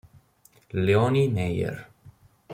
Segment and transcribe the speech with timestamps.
[0.73, 1.77] Leonie Maier